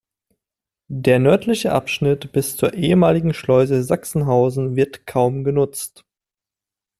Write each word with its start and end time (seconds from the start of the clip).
Der 0.87 1.19
nördliche 1.19 1.73
Abschnitt 1.73 2.31
bis 2.31 2.57
zur 2.57 2.73
ehemaligen 2.73 3.35
Schleuse 3.35 3.83
Sachsenhausen 3.83 4.75
wird 4.75 5.05
kaum 5.05 5.43
genutzt. 5.43 6.05